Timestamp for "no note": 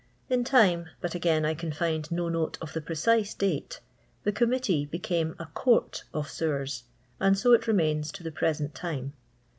2.11-2.57